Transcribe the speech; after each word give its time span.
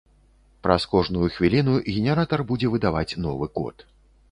Праз 0.67 0.85
кожную 0.93 1.27
хвіліну 1.35 1.75
генератар 1.97 2.45
будзе 2.55 2.73
выдаваць 2.79 3.17
новы 3.29 3.53
код. 3.63 3.89